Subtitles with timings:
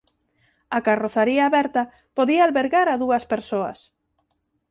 [0.77, 1.81] A carrozaría aberta
[2.17, 3.79] podía albergar a dúas persoas.